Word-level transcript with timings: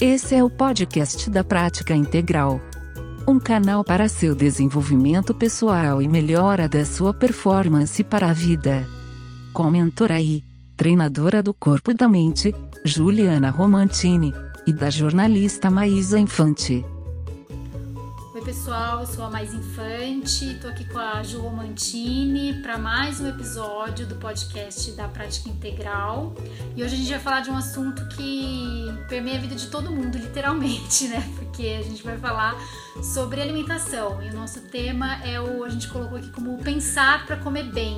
Esse 0.00 0.34
é 0.34 0.42
o 0.42 0.50
podcast 0.50 1.30
da 1.30 1.44
Prática 1.44 1.94
Integral. 1.94 2.60
Um 3.28 3.38
canal 3.38 3.84
para 3.84 4.08
seu 4.08 4.34
desenvolvimento 4.34 5.32
pessoal 5.32 6.02
e 6.02 6.08
melhora 6.08 6.68
da 6.68 6.84
sua 6.84 7.14
performance 7.14 8.02
para 8.02 8.28
a 8.28 8.32
vida. 8.32 8.84
Com 9.52 9.70
mentora 9.70 10.20
e 10.20 10.42
treinadora 10.76 11.40
do 11.42 11.54
corpo 11.54 11.92
e 11.92 11.94
da 11.94 12.08
mente, 12.08 12.52
Juliana 12.84 13.50
Romantini, 13.50 14.34
e 14.66 14.72
da 14.72 14.90
jornalista 14.90 15.70
Maísa 15.70 16.18
Infante 16.18 16.84
pessoal, 18.44 19.00
eu 19.00 19.06
sou 19.06 19.24
a 19.24 19.30
Mais 19.30 19.54
Infante, 19.54 20.52
estou 20.52 20.70
aqui 20.70 20.84
com 20.84 20.98
a 20.98 21.22
Ju 21.22 21.40
Romantini 21.40 22.52
para 22.60 22.76
mais 22.76 23.18
um 23.18 23.26
episódio 23.26 24.06
do 24.06 24.16
podcast 24.16 24.90
da 24.92 25.08
Prática 25.08 25.48
Integral. 25.48 26.34
E 26.76 26.82
hoje 26.82 26.94
a 26.94 26.98
gente 26.98 27.08
vai 27.08 27.18
falar 27.20 27.40
de 27.40 27.50
um 27.50 27.56
assunto 27.56 28.06
que 28.08 28.84
permeia 29.08 29.38
a 29.38 29.40
vida 29.40 29.54
de 29.54 29.68
todo 29.68 29.90
mundo, 29.90 30.18
literalmente, 30.20 31.08
né? 31.08 31.26
Porque 31.36 31.68
a 31.68 31.82
gente 31.82 32.02
vai 32.02 32.18
falar 32.18 32.54
sobre 33.02 33.40
alimentação 33.40 34.22
e 34.22 34.28
o 34.28 34.34
nosso 34.34 34.60
tema 34.68 35.24
é 35.24 35.40
o 35.40 35.64
a 35.64 35.70
gente 35.70 35.88
colocou 35.88 36.18
aqui 36.18 36.30
como 36.30 36.58
pensar 36.58 37.24
para 37.24 37.38
comer 37.38 37.72
bem. 37.72 37.96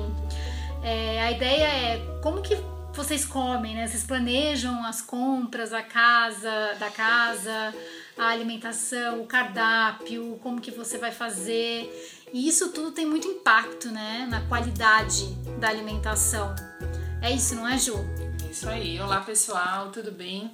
É, 0.81 1.23
a 1.23 1.31
ideia 1.33 1.65
é 1.65 2.19
como 2.23 2.41
que 2.41 2.57
vocês 2.93 3.25
comem, 3.25 3.75
né? 3.75 3.85
Vocês 3.85 4.05
planejam 4.05 4.85
as 4.85 5.01
compras, 5.01 5.73
a 5.73 5.83
casa, 5.83 6.73
da 6.79 6.89
casa, 6.89 7.73
a 8.17 8.29
alimentação, 8.29 9.21
o 9.21 9.27
cardápio, 9.27 10.39
como 10.41 10.59
que 10.59 10.71
você 10.71 10.97
vai 10.97 11.11
fazer. 11.11 12.25
E 12.33 12.47
isso 12.47 12.71
tudo 12.71 12.91
tem 12.91 13.05
muito 13.05 13.27
impacto, 13.27 13.89
né, 13.89 14.27
na 14.29 14.41
qualidade 14.47 15.27
da 15.59 15.69
alimentação. 15.69 16.55
É 17.21 17.31
isso, 17.31 17.55
não 17.55 17.67
é, 17.67 17.77
Ju? 17.77 17.95
Isso 18.49 18.67
aí. 18.67 18.99
Olá, 18.99 19.21
pessoal, 19.21 19.91
tudo 19.91 20.11
bem? 20.11 20.51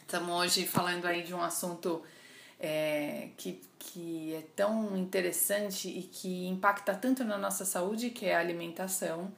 Estamos 0.00 0.34
hoje 0.34 0.66
falando 0.66 1.04
aí 1.04 1.22
de 1.22 1.34
um 1.34 1.42
assunto 1.42 2.02
é, 2.58 3.28
que, 3.36 3.60
que 3.78 4.34
é 4.34 4.42
tão 4.56 4.96
interessante 4.96 5.88
e 5.88 6.02
que 6.02 6.46
impacta 6.46 6.94
tanto 6.94 7.22
na 7.22 7.36
nossa 7.36 7.66
saúde, 7.66 8.10
que 8.10 8.24
é 8.24 8.34
a 8.34 8.40
alimentação. 8.40 9.30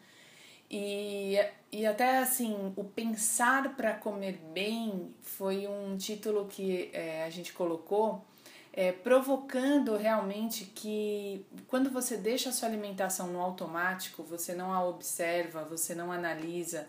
E, 0.70 1.36
e 1.72 1.84
até 1.84 2.18
assim, 2.18 2.72
o 2.76 2.84
Pensar 2.84 3.74
para 3.74 3.92
Comer 3.94 4.38
Bem 4.52 5.12
foi 5.20 5.66
um 5.66 5.96
título 5.96 6.46
que 6.46 6.90
é, 6.92 7.24
a 7.24 7.30
gente 7.30 7.52
colocou, 7.52 8.24
é, 8.72 8.92
provocando 8.92 9.96
realmente 9.96 10.66
que 10.66 11.44
quando 11.66 11.90
você 11.90 12.16
deixa 12.16 12.50
a 12.50 12.52
sua 12.52 12.68
alimentação 12.68 13.26
no 13.26 13.40
automático, 13.40 14.22
você 14.22 14.54
não 14.54 14.72
a 14.72 14.84
observa, 14.84 15.64
você 15.64 15.92
não 15.92 16.12
analisa, 16.12 16.86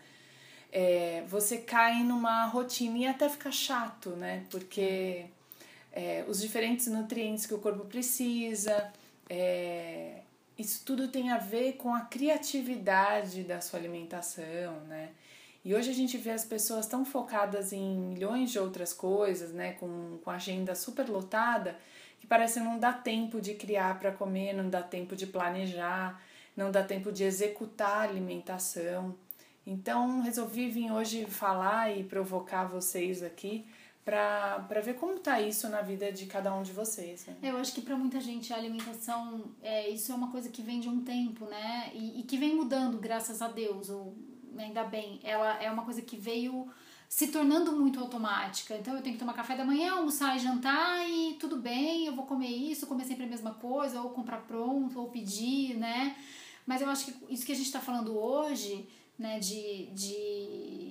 é, 0.71 1.23
você 1.27 1.57
cai 1.57 2.03
numa 2.03 2.45
rotina 2.45 2.97
e 2.99 3.07
até 3.07 3.27
fica 3.27 3.51
chato, 3.51 4.11
né? 4.11 4.45
Porque 4.51 5.25
é, 5.91 6.23
os 6.27 6.39
diferentes 6.39 6.85
nutrientes 6.85 7.47
que 7.47 7.53
o 7.55 7.59
corpo 7.59 7.85
precisa, 7.85 8.93
é, 9.27 10.21
isso 10.61 10.83
tudo 10.85 11.07
tem 11.07 11.31
a 11.31 11.37
ver 11.37 11.73
com 11.73 11.93
a 11.93 12.01
criatividade 12.01 13.43
da 13.43 13.59
sua 13.59 13.79
alimentação, 13.79 14.79
né? 14.87 15.09
E 15.63 15.75
hoje 15.75 15.91
a 15.91 15.93
gente 15.93 16.17
vê 16.17 16.31
as 16.31 16.43
pessoas 16.43 16.87
tão 16.87 17.05
focadas 17.05 17.71
em 17.71 17.95
milhões 17.95 18.51
de 18.51 18.57
outras 18.57 18.93
coisas, 18.93 19.51
né? 19.51 19.73
Com, 19.73 20.17
com 20.23 20.31
agenda 20.31 20.73
super 20.73 21.07
lotada, 21.09 21.77
que 22.19 22.25
parece 22.25 22.59
não 22.59 22.79
dá 22.79 22.93
tempo 22.93 23.39
de 23.41 23.53
criar 23.53 23.99
para 23.99 24.11
comer, 24.11 24.53
não 24.53 24.69
dá 24.69 24.81
tempo 24.81 25.15
de 25.15 25.27
planejar, 25.27 26.21
não 26.55 26.71
dá 26.71 26.83
tempo 26.83 27.11
de 27.11 27.23
executar 27.23 27.97
a 27.97 28.01
alimentação. 28.01 29.15
Então 29.65 30.21
resolvi 30.21 30.69
vir 30.69 30.91
hoje 30.91 31.25
falar 31.25 31.95
e 31.95 32.03
provocar 32.03 32.65
vocês 32.65 33.21
aqui 33.21 33.65
para 34.03 34.81
ver 34.83 34.95
como 34.95 35.19
tá 35.19 35.39
isso 35.39 35.69
na 35.69 35.81
vida 35.81 36.11
de 36.11 36.25
cada 36.25 36.53
um 36.55 36.63
de 36.63 36.71
vocês. 36.71 37.25
Né? 37.25 37.35
Eu 37.43 37.57
acho 37.57 37.73
que 37.73 37.81
para 37.81 37.95
muita 37.95 38.19
gente 38.19 38.51
a 38.51 38.57
alimentação, 38.57 39.51
é, 39.61 39.89
isso 39.89 40.11
é 40.11 40.15
uma 40.15 40.31
coisa 40.31 40.49
que 40.49 40.61
vem 40.61 40.79
de 40.79 40.89
um 40.89 41.03
tempo, 41.03 41.45
né? 41.45 41.91
E, 41.93 42.19
e 42.19 42.23
que 42.23 42.37
vem 42.37 42.55
mudando, 42.55 42.97
graças 42.97 43.41
a 43.41 43.47
Deus, 43.47 43.89
ou 43.89 44.15
ainda 44.57 44.83
bem. 44.83 45.19
Ela 45.23 45.61
é 45.61 45.69
uma 45.69 45.83
coisa 45.83 46.01
que 46.01 46.17
veio 46.17 46.67
se 47.07 47.27
tornando 47.27 47.73
muito 47.73 47.99
automática. 47.99 48.75
Então 48.75 48.95
eu 48.95 49.01
tenho 49.01 49.15
que 49.15 49.19
tomar 49.19 49.33
café 49.33 49.55
da 49.55 49.65
manhã, 49.65 49.93
almoçar 49.93 50.35
e 50.35 50.39
jantar 50.39 51.07
e 51.07 51.33
tudo 51.33 51.57
bem, 51.57 52.05
eu 52.05 52.15
vou 52.15 52.25
comer 52.25 52.47
isso, 52.47 52.87
comer 52.87 53.03
sempre 53.03 53.25
a 53.25 53.27
mesma 53.27 53.53
coisa, 53.53 54.01
ou 54.01 54.11
comprar 54.11 54.39
pronto, 54.47 54.97
ou 54.99 55.09
pedir, 55.09 55.77
né? 55.77 56.15
Mas 56.65 56.81
eu 56.81 56.89
acho 56.89 57.05
que 57.05 57.33
isso 57.33 57.45
que 57.45 57.51
a 57.51 57.55
gente 57.55 57.65
está 57.65 57.81
falando 57.81 58.17
hoje, 58.17 58.87
né, 59.19 59.39
de, 59.39 59.87
de 59.87 60.90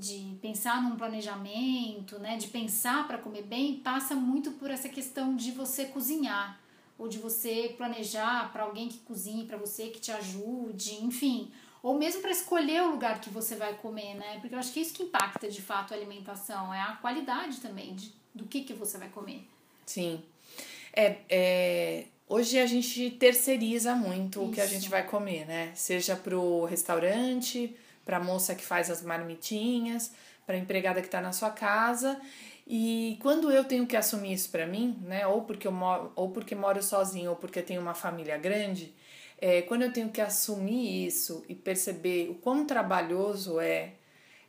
de 0.00 0.36
pensar 0.40 0.82
num 0.82 0.96
planejamento, 0.96 2.18
né, 2.18 2.36
de 2.36 2.48
pensar 2.48 3.06
para 3.06 3.18
comer 3.18 3.42
bem, 3.42 3.76
passa 3.76 4.14
muito 4.14 4.52
por 4.52 4.70
essa 4.70 4.88
questão 4.88 5.36
de 5.36 5.52
você 5.52 5.84
cozinhar 5.84 6.58
ou 6.98 7.06
de 7.06 7.18
você 7.18 7.74
planejar 7.76 8.50
para 8.52 8.64
alguém 8.64 8.88
que 8.88 8.98
cozinhe 8.98 9.46
para 9.46 9.56
você, 9.56 9.88
que 9.88 10.00
te 10.00 10.10
ajude, 10.10 11.02
enfim, 11.02 11.50
ou 11.82 11.98
mesmo 11.98 12.20
para 12.20 12.30
escolher 12.30 12.82
o 12.82 12.90
lugar 12.90 13.20
que 13.20 13.30
você 13.30 13.56
vai 13.56 13.74
comer, 13.74 14.14
né? 14.14 14.38
Porque 14.40 14.54
eu 14.54 14.58
acho 14.58 14.72
que 14.72 14.80
é 14.80 14.82
isso 14.82 14.94
que 14.94 15.02
impacta 15.02 15.48
de 15.48 15.62
fato 15.62 15.94
a 15.94 15.96
alimentação, 15.96 16.72
é 16.72 16.80
a 16.80 16.98
qualidade 17.00 17.60
também 17.60 17.94
de, 17.94 18.12
do 18.34 18.44
que 18.44 18.62
que 18.62 18.74
você 18.74 18.98
vai 18.98 19.08
comer. 19.08 19.46
Sim. 19.86 20.22
É, 20.92 21.16
é, 21.28 22.04
hoje 22.28 22.58
a 22.58 22.66
gente 22.66 23.10
terceiriza 23.12 23.94
muito 23.94 24.40
isso. 24.40 24.50
o 24.50 24.52
que 24.52 24.60
a 24.60 24.66
gente 24.66 24.88
vai 24.88 25.06
comer, 25.06 25.46
né? 25.46 25.72
Seja 25.74 26.16
pro 26.16 26.64
restaurante, 26.64 27.74
para 28.04 28.16
a 28.16 28.20
moça 28.20 28.54
que 28.54 28.64
faz 28.64 28.90
as 28.90 29.02
marmitinhas, 29.02 30.12
para 30.46 30.56
a 30.56 30.58
empregada 30.58 31.00
que 31.00 31.08
está 31.08 31.20
na 31.20 31.32
sua 31.32 31.50
casa. 31.50 32.20
E 32.66 33.18
quando 33.20 33.50
eu 33.50 33.64
tenho 33.64 33.86
que 33.86 33.96
assumir 33.96 34.32
isso 34.32 34.50
para 34.50 34.66
mim, 34.66 34.96
né, 35.02 35.26
ou 35.26 35.42
porque 35.42 35.66
eu 35.66 35.72
moro, 35.72 36.12
ou 36.14 36.30
porque 36.30 36.54
moro 36.54 36.82
sozinho, 36.82 37.30
ou 37.30 37.36
porque 37.36 37.62
tenho 37.62 37.80
uma 37.80 37.94
família 37.94 38.38
grande, 38.38 38.94
é, 39.40 39.62
quando 39.62 39.82
eu 39.82 39.92
tenho 39.92 40.10
que 40.10 40.20
assumir 40.20 41.06
isso 41.06 41.44
e 41.48 41.54
perceber 41.54 42.28
o 42.30 42.34
quão 42.34 42.66
trabalhoso 42.66 43.58
é, 43.58 43.94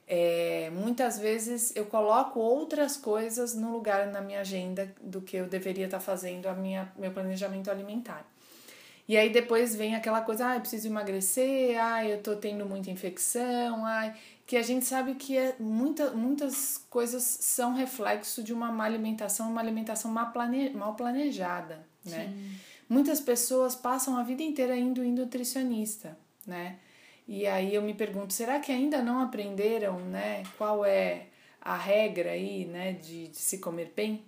é, 0.07 0.69
muitas 0.71 1.17
vezes 1.17 1.73
eu 1.75 1.85
coloco 1.85 2.39
outras 2.39 2.97
coisas 2.97 3.55
no 3.55 3.71
lugar 3.71 4.07
na 4.07 4.19
minha 4.21 4.41
agenda 4.41 4.93
do 5.01 5.21
que 5.21 5.37
eu 5.37 5.47
deveria 5.47 5.85
estar 5.85 5.99
tá 5.99 6.03
fazendo 6.03 6.47
a 6.47 6.53
minha 6.53 6.91
meu 6.97 7.11
planejamento 7.11 7.71
alimentar. 7.71 8.29
E 9.07 9.17
aí 9.17 9.29
depois 9.29 9.75
vem 9.75 9.95
aquela 9.95 10.21
coisa, 10.21 10.47
ah, 10.47 10.55
eu 10.55 10.61
preciso 10.61 10.87
emagrecer, 10.87 11.77
ah, 11.79 12.05
eu 12.05 12.21
tô 12.21 12.35
tendo 12.35 12.65
muita 12.65 12.89
infecção, 12.89 13.85
ah, 13.85 14.13
que 14.45 14.55
a 14.55 14.61
gente 14.61 14.85
sabe 14.85 15.15
que 15.15 15.37
é 15.37 15.55
muita, 15.59 16.11
muitas 16.11 16.77
coisas 16.89 17.23
são 17.23 17.73
reflexo 17.73 18.43
de 18.43 18.53
uma 18.53 18.71
má 18.71 18.85
alimentação, 18.85 19.49
uma 19.49 19.61
alimentação 19.61 20.11
mal, 20.11 20.31
plane, 20.31 20.69
mal 20.71 20.95
planejada, 20.95 21.85
né? 22.05 22.29
Sim. 22.29 22.55
Muitas 22.87 23.21
pessoas 23.21 23.73
passam 23.73 24.17
a 24.17 24.23
vida 24.23 24.43
inteira 24.43 24.75
indo 24.75 25.03
em 25.03 25.11
nutricionista, 25.13 26.17
né? 26.45 26.77
E 27.27 27.47
aí 27.47 27.73
eu 27.73 27.81
me 27.81 27.93
pergunto, 27.93 28.33
será 28.33 28.59
que 28.59 28.71
ainda 28.71 29.01
não 29.01 29.21
aprenderam, 29.21 29.99
né, 29.99 30.43
qual 30.57 30.83
é 30.83 31.27
a 31.61 31.77
regra 31.77 32.31
aí, 32.31 32.65
né, 32.65 32.93
de, 32.93 33.29
de 33.29 33.37
se 33.37 33.59
comer 33.59 33.93
bem? 33.95 34.25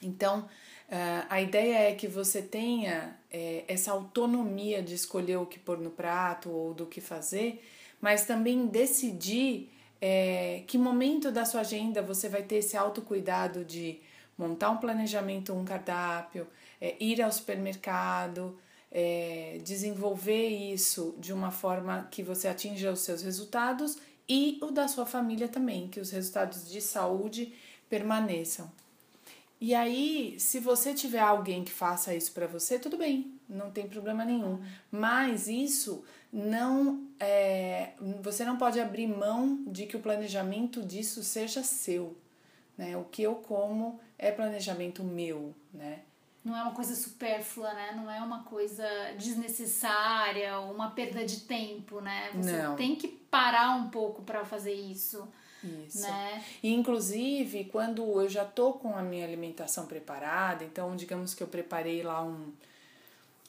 Então, 0.00 0.48
Uh, 0.94 1.26
a 1.28 1.40
ideia 1.40 1.90
é 1.90 1.92
que 1.92 2.06
você 2.06 2.40
tenha 2.40 3.18
é, 3.28 3.64
essa 3.66 3.90
autonomia 3.90 4.80
de 4.80 4.94
escolher 4.94 5.38
o 5.38 5.44
que 5.44 5.58
pôr 5.58 5.76
no 5.76 5.90
prato 5.90 6.48
ou 6.48 6.72
do 6.72 6.86
que 6.86 7.00
fazer, 7.00 7.64
mas 8.00 8.24
também 8.24 8.68
decidir 8.68 9.72
é, 10.00 10.62
que 10.68 10.78
momento 10.78 11.32
da 11.32 11.44
sua 11.44 11.62
agenda 11.62 12.00
você 12.00 12.28
vai 12.28 12.44
ter 12.44 12.58
esse 12.58 12.76
autocuidado 12.76 13.64
de 13.64 13.98
montar 14.38 14.70
um 14.70 14.76
planejamento, 14.76 15.52
um 15.52 15.64
cardápio, 15.64 16.46
é, 16.80 16.94
ir 17.00 17.20
ao 17.20 17.32
supermercado, 17.32 18.56
é, 18.92 19.58
desenvolver 19.64 20.46
isso 20.46 21.16
de 21.18 21.32
uma 21.32 21.50
forma 21.50 22.06
que 22.08 22.22
você 22.22 22.46
atinja 22.46 22.92
os 22.92 23.00
seus 23.00 23.20
resultados 23.20 23.98
e 24.28 24.60
o 24.62 24.70
da 24.70 24.86
sua 24.86 25.06
família 25.06 25.48
também, 25.48 25.88
que 25.88 25.98
os 25.98 26.12
resultados 26.12 26.70
de 26.70 26.80
saúde 26.80 27.52
permaneçam. 27.90 28.70
E 29.64 29.74
aí, 29.74 30.38
se 30.38 30.60
você 30.60 30.92
tiver 30.92 31.20
alguém 31.20 31.64
que 31.64 31.72
faça 31.72 32.14
isso 32.14 32.32
para 32.32 32.46
você, 32.46 32.78
tudo 32.78 32.98
bem, 32.98 33.32
não 33.48 33.70
tem 33.70 33.88
problema 33.88 34.22
nenhum. 34.22 34.62
Mas 34.90 35.48
isso 35.48 36.04
não 36.30 37.08
é, 37.18 37.94
você 38.20 38.44
não 38.44 38.58
pode 38.58 38.78
abrir 38.78 39.06
mão 39.06 39.64
de 39.66 39.86
que 39.86 39.96
o 39.96 40.00
planejamento 40.00 40.82
disso 40.82 41.24
seja 41.24 41.62
seu, 41.62 42.14
né? 42.76 42.94
O 42.98 43.04
que 43.04 43.22
eu 43.22 43.36
como 43.36 43.98
é 44.18 44.30
planejamento 44.30 45.02
meu, 45.02 45.54
né? 45.72 46.00
Não 46.44 46.54
é 46.54 46.62
uma 46.62 46.74
coisa 46.74 46.94
supérflua, 46.94 47.72
né? 47.72 47.92
Não 47.96 48.10
é 48.10 48.20
uma 48.20 48.42
coisa 48.42 48.86
desnecessária 49.16 50.58
ou 50.58 50.74
uma 50.74 50.90
perda 50.90 51.24
de 51.24 51.40
tempo, 51.40 52.02
né? 52.02 52.32
Você 52.34 52.62
não. 52.62 52.76
tem 52.76 52.94
que 52.96 53.08
parar 53.08 53.70
um 53.76 53.88
pouco 53.88 54.20
para 54.20 54.44
fazer 54.44 54.74
isso. 54.74 55.26
Isso. 55.86 56.02
Né? 56.02 56.44
E, 56.62 56.72
inclusive, 56.72 57.64
quando 57.64 58.02
eu 58.20 58.28
já 58.28 58.44
tô 58.44 58.74
com 58.74 58.96
a 58.96 59.02
minha 59.02 59.24
alimentação 59.24 59.86
preparada, 59.86 60.64
então, 60.64 60.94
digamos 60.94 61.34
que 61.34 61.42
eu 61.42 61.46
preparei 61.46 62.02
lá 62.02 62.22
um, 62.22 62.52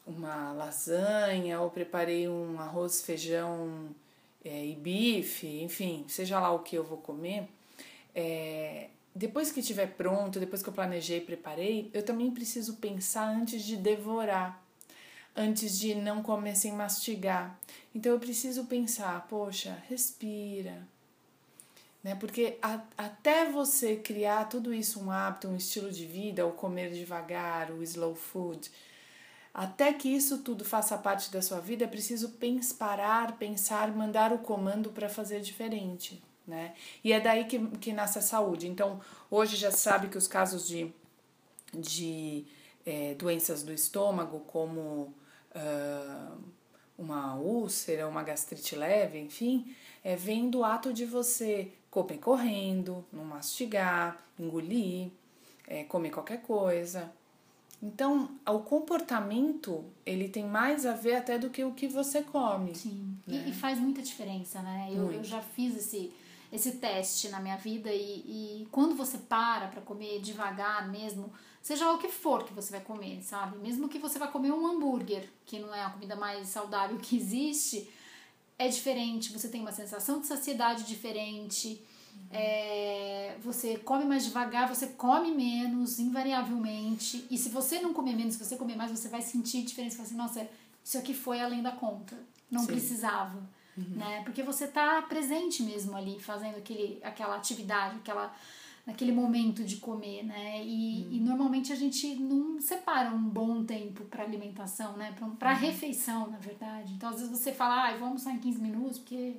uma 0.08 0.54
lasanha, 0.54 1.60
ou 1.60 1.70
preparei 1.70 2.28
um 2.30 2.60
arroz, 2.60 3.02
feijão 3.02 3.90
é, 4.44 4.66
e 4.66 4.76
bife, 4.76 5.62
enfim, 5.62 6.06
seja 6.08 6.40
lá 6.40 6.52
o 6.52 6.60
que 6.60 6.76
eu 6.76 6.84
vou 6.84 7.00
comer, 7.00 7.48
é, 8.14 8.88
depois 9.14 9.52
que 9.52 9.62
estiver 9.62 9.88
pronto, 9.88 10.40
depois 10.40 10.62
que 10.62 10.70
eu 10.70 10.74
planejei, 10.74 11.22
preparei, 11.22 11.90
eu 11.94 12.04
também 12.04 12.32
preciso 12.32 12.76
pensar 12.76 13.28
antes 13.28 13.64
de 13.64 13.78
devorar, 13.78 14.62
antes 15.36 15.80
de 15.80 15.96
não 15.96 16.22
comer 16.22 16.56
sem 16.56 16.74
mastigar. 16.74 17.58
Então 17.94 18.12
eu 18.12 18.20
preciso 18.20 18.66
pensar, 18.66 19.26
poxa, 19.28 19.82
respira. 19.88 20.86
Né? 22.06 22.14
Porque 22.14 22.60
a, 22.62 22.82
até 22.96 23.50
você 23.50 23.96
criar 23.96 24.46
tudo 24.46 24.72
isso 24.72 25.02
um 25.04 25.10
hábito, 25.10 25.48
um 25.48 25.56
estilo 25.56 25.92
de 25.92 26.06
vida, 26.06 26.46
o 26.46 26.52
comer 26.52 26.92
devagar, 26.92 27.72
o 27.72 27.82
slow 27.82 28.14
food, 28.14 28.72
até 29.52 29.92
que 29.92 30.08
isso 30.08 30.38
tudo 30.44 30.64
faça 30.64 30.96
parte 31.00 31.32
da 31.32 31.42
sua 31.42 31.60
vida, 31.60 31.84
é 31.84 31.88
preciso 31.88 32.38
parar, 32.78 33.38
pensar, 33.40 33.92
mandar 33.92 34.32
o 34.32 34.38
comando 34.38 34.92
para 34.92 35.10
fazer 35.10 35.42
diferente 35.42 36.22
né? 36.48 36.76
E 37.04 37.12
é 37.12 37.20
daí 37.20 37.46
que, 37.46 37.60
que 37.78 37.92
nasce 37.92 38.20
a 38.20 38.22
saúde. 38.22 38.68
Então, 38.68 39.02
hoje 39.30 39.56
já 39.56 39.72
sabe 39.72 40.10
que 40.10 40.18
os 40.18 40.28
casos 40.28 40.68
de, 40.68 40.94
de 41.74 42.46
é, 42.86 43.16
doenças 43.16 43.64
do 43.64 43.74
estômago, 43.74 44.42
como 44.42 45.14
uh, 45.56 46.38
uma 46.98 47.36
úlcera, 47.36 48.08
uma 48.08 48.24
gastrite 48.24 48.76
leve, 48.76 49.20
enfim, 49.20 49.76
é, 50.04 50.16
vem 50.16 50.50
do 50.50 50.64
ato 50.64 50.94
de 50.94 51.06
você 51.06 51.72
comer 51.96 52.18
correndo, 52.18 53.06
não 53.14 53.24
mastigar, 53.24 54.22
engolir, 54.38 55.10
é, 55.66 55.86
comer 55.86 56.10
qualquer 56.10 56.42
coisa. 56.42 57.10
Então, 57.82 58.32
o 58.46 58.60
comportamento, 58.60 59.86
ele 60.06 60.28
tem 60.28 60.44
mais 60.44 60.86
a 60.86 60.92
ver 60.92 61.16
até 61.16 61.38
do 61.38 61.50
que 61.50 61.64
o 61.64 61.72
que 61.72 61.88
você 61.88 62.22
come. 62.22 62.76
Sim, 62.76 63.18
né? 63.26 63.46
e, 63.46 63.50
e, 63.50 63.54
faz 63.54 63.80
muita 63.80 64.02
diferença, 64.02 64.62
né? 64.62 64.90
Eu, 64.92 65.10
eu 65.10 65.24
já 65.24 65.42
fiz 65.42 65.78
esse 65.78 66.12
esse 66.52 66.74
teste 66.74 67.28
na 67.28 67.40
minha 67.40 67.58
vida 67.58 67.92
e, 67.92 68.62
e 68.62 68.68
quando 68.72 68.96
você 68.96 69.18
para 69.18 69.68
para 69.68 69.82
comer 69.82 70.22
devagar 70.22 70.90
mesmo, 70.90 71.34
seja 71.62 71.92
o 71.92 71.98
que 71.98 72.08
for 72.08 72.46
que 72.46 72.54
você 72.54 72.72
vai 72.72 72.80
comer, 72.80 73.22
sabe? 73.24 73.58
Mesmo 73.58 73.90
que 73.90 74.00
você 74.00 74.18
vá 74.20 74.28
comer 74.28 74.52
um 74.52 74.66
hambúrguer, 74.66 75.28
que 75.46 75.60
não 75.60 75.74
é 75.74 75.84
a 75.84 75.90
comida 75.90 76.16
mais 76.16 76.48
saudável 76.48 76.98
que 76.98 77.18
existe, 77.18 77.90
é 78.58 78.68
diferente, 78.68 79.32
você 79.32 79.50
tem 79.50 79.62
uma 79.62 79.72
sensação 79.72 80.20
de 80.20 80.28
saciedade 80.28 80.84
diferente, 80.84 81.82
uhum. 82.14 82.28
é, 82.32 83.36
você 83.42 83.78
come 83.78 84.06
mais 84.06 84.26
devagar, 84.26 84.68
você 84.68 84.88
come 84.88 85.32
menos, 85.32 86.00
invariavelmente, 86.00 87.26
e 87.30 87.38
se 87.38 87.50
você 87.50 87.80
não 87.80 87.94
comer 87.94 88.16
menos, 88.16 88.36
se 88.36 88.44
você 88.44 88.56
comer 88.56 88.76
mais, 88.76 88.92
você 88.92 89.10
vai 89.10 89.22
sentir 89.22 89.64
diferença, 89.64 89.96
você 89.96 90.02
vai 90.02 90.06
assim, 90.06 90.40
nossa, 90.40 90.50
isso 90.84 90.98
aqui 90.98 91.14
foi 91.14 91.42
além 91.42 91.62
da 91.62 91.72
conta, 91.72 92.18
não 92.50 92.62
Sim. 92.62 92.68
precisava 92.68 93.56
uhum. 93.78 93.96
né? 93.96 94.22
Porque 94.24 94.44
você 94.44 94.68
tá 94.68 95.02
presente 95.02 95.64
mesmo 95.64 95.96
ali, 95.96 96.20
fazendo 96.20 96.58
aquele, 96.58 97.00
aquela 97.04 97.36
atividade, 97.36 97.98
aquela 97.98 98.34
naquele 98.86 99.12
momento 99.12 99.64
de 99.64 99.78
comer, 99.78 100.24
né? 100.24 100.64
E, 100.64 101.04
uhum. 101.04 101.12
e 101.14 101.20
normalmente 101.20 101.74
a 101.74 101.76
gente 101.76 102.16
não 102.16 102.62
separa 102.62 103.10
um 103.10 103.24
bom 103.24 103.64
tempo 103.64 104.04
para 104.06 104.24
alimentação, 104.24 104.96
né? 104.96 105.16
Para 105.40 105.54
uhum. 105.54 105.60
refeição, 105.60 106.30
na 106.30 106.38
verdade. 106.38 106.94
Então, 106.94 107.10
às 107.10 107.16
vezes 107.16 107.30
você 107.30 107.52
fala, 107.52 107.88
ah, 107.88 107.92
vamos 107.94 108.04
almoçar 108.04 108.34
em 108.34 108.40
15 108.40 108.62
minutos, 108.62 109.00
porque 109.00 109.38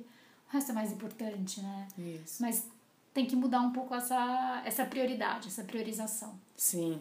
o 0.49 0.53
resto 0.53 0.71
é 0.71 0.73
mais 0.73 0.91
importante, 0.91 1.61
né? 1.61 1.87
Isso. 1.97 2.41
Mas 2.41 2.67
tem 3.13 3.25
que 3.25 3.35
mudar 3.35 3.61
um 3.61 3.71
pouco 3.71 3.95
essa, 3.95 4.61
essa 4.65 4.85
prioridade, 4.85 5.47
essa 5.47 5.63
priorização. 5.63 6.37
Sim. 6.55 6.99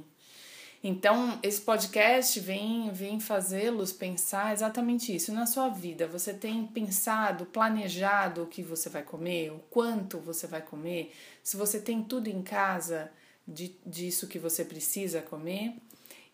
Então, 0.89 1.41
esse 1.43 1.61
podcast 1.63 2.39
vem, 2.39 2.93
vem 2.93 3.19
fazê-los 3.19 3.93
pensar 3.93 4.53
exatamente 4.53 5.13
isso. 5.13 5.33
Na 5.33 5.45
sua 5.45 5.69
vida, 5.69 6.07
você 6.07 6.33
tem 6.33 6.65
pensado, 6.65 7.45
planejado 7.45 8.45
o 8.45 8.47
que 8.47 8.63
você 8.63 8.89
vai 8.89 9.03
comer, 9.03 9.51
o 9.51 9.59
quanto 9.69 10.21
você 10.21 10.47
vai 10.47 10.63
comer, 10.63 11.13
se 11.43 11.57
você 11.57 11.81
tem 11.81 12.05
tudo 12.05 12.29
em 12.29 12.41
casa 12.41 13.11
de, 13.49 13.75
disso 13.85 14.29
que 14.29 14.39
você 14.39 14.65
precisa 14.65 15.21
comer? 15.21 15.75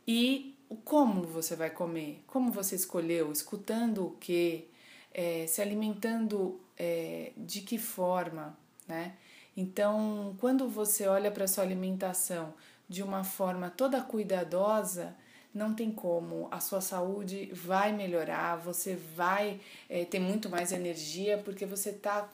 E 0.07 0.55
como 0.85 1.23
você 1.23 1.57
vai 1.57 1.71
comer, 1.71 2.23
como 2.27 2.53
você 2.53 2.77
escolheu, 2.77 3.33
escutando 3.33 4.09
o 4.09 4.11
que, 4.21 4.69
é, 5.15 5.47
se 5.47 5.63
alimentando 5.63 6.61
é, 6.77 7.33
de 7.39 7.63
que 7.63 7.79
forma, 7.79 8.55
né? 8.87 9.15
Então, 9.57 10.37
quando 10.41 10.69
você 10.69 11.07
olha 11.07 11.31
para 11.31 11.47
sua 11.47 11.65
alimentação, 11.65 12.55
de 12.89 13.03
uma 13.03 13.25
forma 13.25 13.71
toda 13.71 14.01
cuidadosa, 14.01 15.15
não 15.55 15.75
tem 15.75 15.91
como, 15.91 16.49
a 16.51 16.61
sua 16.61 16.81
saúde 16.81 17.51
vai 17.53 17.93
melhorar, 17.93 18.57
você 18.57 18.97
vai 19.15 19.61
é, 19.89 20.05
ter 20.05 20.19
muito 20.19 20.49
mais 20.49 20.73
energia 20.73 21.39
porque 21.39 21.67
você 21.67 21.91
está 21.91 22.29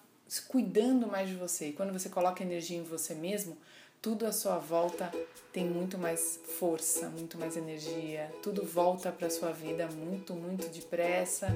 cuidando 0.47 1.07
mais 1.07 1.29
de 1.29 1.35
você. 1.35 1.69
E 1.69 1.73
quando 1.73 1.93
você 1.93 2.09
coloca 2.09 2.43
energia 2.43 2.79
em 2.79 2.83
você 2.83 3.15
mesmo, 3.15 3.57
tudo 4.01 4.27
à 4.27 4.33
sua 4.33 4.59
volta 4.59 5.11
tem 5.53 5.65
muito 5.65 5.99
mais 5.99 6.39
força, 6.59 7.09
muito 7.09 7.37
mais 7.37 7.57
energia, 7.57 8.31
tudo 8.43 8.65
volta 8.65 9.11
para 9.11 9.29
sua 9.29 9.51
vida 9.51 9.89
muito, 9.89 10.35
muito 10.35 10.69
depressa 10.69 11.49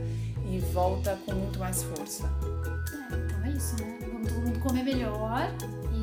e 0.50 0.59
volta 0.59 1.17
com 1.25 1.33
muito 1.33 1.59
mais 1.59 1.83
força. 1.85 2.25
Isso, 3.62 3.76
né? 3.81 3.97
Vamos 4.12 4.29
todo 4.29 4.43
mundo 4.43 4.59
comer 4.59 4.82
melhor 4.82 5.49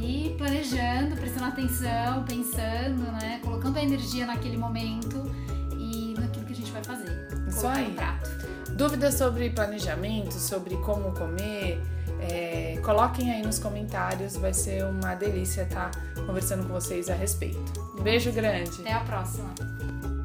e 0.02 0.34
planejando, 0.38 1.16
prestando 1.18 1.48
atenção, 1.48 2.24
pensando, 2.24 3.12
né? 3.12 3.42
Colocando 3.44 3.78
a 3.78 3.84
energia 3.84 4.26
naquele 4.26 4.56
momento 4.56 5.30
e 5.78 6.16
naquilo 6.18 6.46
que 6.46 6.54
a 6.54 6.56
gente 6.56 6.72
vai 6.72 6.84
fazer. 6.84 7.28
Isso 7.50 7.68
aí. 7.68 7.92
prato. 7.94 8.30
Dúvidas 8.76 9.16
sobre 9.16 9.50
planejamento, 9.50 10.34
sobre 10.36 10.78
como 10.78 11.12
comer, 11.12 11.82
é, 12.22 12.80
coloquem 12.82 13.30
aí 13.30 13.42
nos 13.42 13.60
comentários, 13.60 14.38
vai 14.38 14.54
ser 14.54 14.86
uma 14.86 15.16
delícia 15.16 15.64
estar 15.64 15.92
conversando 16.26 16.66
com 16.66 16.74
vocês 16.74 17.10
a 17.10 17.14
respeito. 17.14 17.74
Um 18.00 18.02
beijo 18.02 18.32
grande. 18.32 18.80
Até 18.80 18.94
a 18.94 19.02
próxima. 19.02 19.54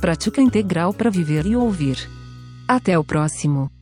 Prática 0.00 0.40
integral 0.40 0.94
para 0.94 1.10
viver 1.10 1.46
e 1.46 1.56
ouvir. 1.56 2.08
Até 2.68 2.96
o 2.96 3.02
próximo. 3.02 3.73